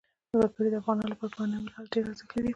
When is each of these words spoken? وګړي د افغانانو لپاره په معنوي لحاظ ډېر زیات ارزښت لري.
وګړي 0.39 0.69
د 0.71 0.75
افغانانو 0.81 1.11
لپاره 1.11 1.31
په 1.31 1.37
معنوي 1.41 1.67
لحاظ 1.67 1.85
ډېر 1.93 2.03
زیات 2.05 2.09
ارزښت 2.11 2.31
لري. 2.35 2.49